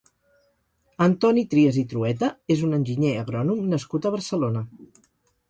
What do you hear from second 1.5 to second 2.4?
Trias i Trueta